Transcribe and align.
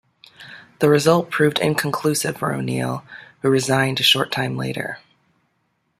The 0.79 0.89
result 0.89 1.29
proved 1.29 1.59
inconclusive 1.59 2.37
for 2.37 2.55
O'Neill, 2.55 3.03
who 3.43 3.49
resigned 3.51 3.99
a 3.99 4.03
short 4.03 4.31
time 4.31 4.57
later. 4.57 4.97